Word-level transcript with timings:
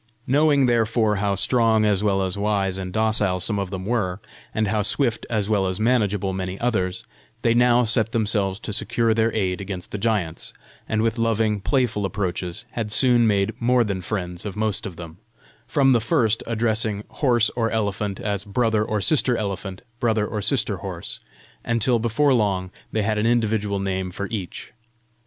Knowing 0.25 0.65
therefore 0.65 1.17
how 1.17 1.35
strong 1.35 1.85
as 1.85 2.01
well 2.03 2.23
as 2.23 2.35
wise 2.35 2.79
and 2.79 2.91
docile 2.91 3.39
some 3.39 3.59
of 3.59 3.69
them 3.69 3.85
were, 3.85 4.19
and 4.51 4.69
how 4.69 4.81
swift 4.81 5.27
as 5.29 5.47
well 5.47 5.67
as 5.67 5.79
manageable 5.79 6.33
many 6.33 6.59
others, 6.59 7.05
they 7.43 7.53
now 7.53 7.83
set 7.83 8.11
themselves 8.11 8.59
to 8.59 8.73
secure 8.73 9.13
their 9.13 9.31
aid 9.35 9.61
against 9.61 9.91
the 9.91 9.99
giants, 9.99 10.53
and 10.89 11.03
with 11.03 11.19
loving, 11.19 11.59
playful 11.61 12.03
approaches, 12.03 12.65
had 12.71 12.91
soon 12.91 13.27
made 13.27 13.53
more 13.59 13.83
than 13.83 14.01
friends 14.01 14.43
of 14.43 14.55
most 14.55 14.87
of 14.87 14.95
them, 14.95 15.19
from 15.67 15.91
the 15.93 16.01
first 16.01 16.41
addressing 16.47 17.03
horse 17.07 17.51
or 17.51 17.69
elephant 17.69 18.19
as 18.19 18.43
Brother 18.43 18.83
or 18.83 19.01
Sister 19.01 19.37
Elephant, 19.37 19.83
Brother 19.99 20.25
or 20.25 20.41
Sister 20.41 20.77
Horse, 20.77 21.19
until 21.63 21.99
before 21.99 22.33
long 22.33 22.71
they 22.91 23.03
had 23.03 23.19
an 23.19 23.27
individual 23.27 23.77
name 23.79 24.09
for 24.09 24.25
each. 24.31 24.71